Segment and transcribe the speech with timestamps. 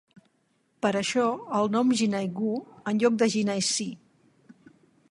[0.85, 1.25] Per això
[1.59, 2.57] el nom "Jinhae-gu"
[2.95, 3.89] enlloc de "Jinhae-si".